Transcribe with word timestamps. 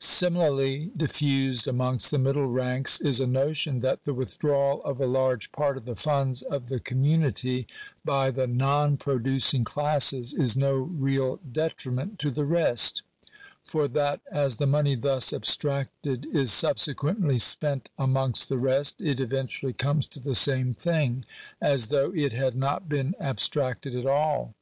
Similarly 0.00 0.90
diffused 0.96 1.68
amongst 1.68 2.10
the 2.10 2.18
middle 2.18 2.48
ranks, 2.48 3.00
is 3.00 3.20
a 3.20 3.26
notion 3.28 3.78
that 3.82 4.02
the 4.02 4.14
withdrawal 4.14 4.82
of 4.82 5.00
a 5.00 5.06
large 5.06 5.52
part 5.52 5.76
of 5.76 5.84
the 5.84 5.94
funds 5.94 6.42
of 6.42 6.68
the 6.68 6.80
community 6.80 7.68
by 8.04 8.32
the 8.32 8.48
non 8.48 8.96
producing 8.96 9.62
classes 9.62 10.34
is 10.34 10.56
no 10.56 10.72
real 10.74 11.36
detriment 11.52 12.18
to 12.18 12.32
the 12.32 12.44
rest; 12.44 13.02
for 13.62 13.86
that 13.86 14.20
as 14.28 14.56
the 14.56 14.66
money 14.66 14.96
thus 14.96 15.32
abstracted 15.32 16.26
is 16.34 16.52
subsequently 16.52 17.38
spent 17.38 17.88
amongst 17.96 18.48
the 18.48 18.58
rest, 18.58 19.00
it 19.00 19.20
eventually 19.20 19.72
comes 19.72 20.08
to 20.08 20.18
the 20.18 20.34
same 20.34 20.74
thing 20.74 21.24
as 21.60 21.86
though 21.90 22.10
it 22.12 22.32
had 22.32 22.56
not 22.56 22.88
been 22.88 23.14
abstracted 23.20 23.94
at 23.94 24.04
all. 24.04 24.52